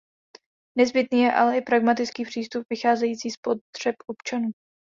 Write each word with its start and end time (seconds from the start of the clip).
Nezbytný 0.77 1.19
je 1.21 1.33
ale 1.33 1.57
i 1.57 1.61
pragmatický 1.61 2.23
přístup 2.25 2.63
vycházející 2.69 3.31
z 3.31 3.37
potřeb 3.37 3.95
občanů. 4.07 4.49